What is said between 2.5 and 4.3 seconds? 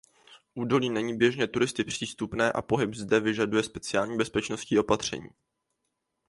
a pohyb zde vyžaduje speciální